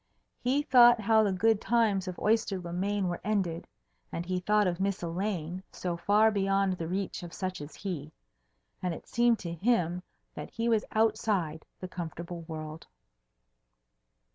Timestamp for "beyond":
6.31-6.73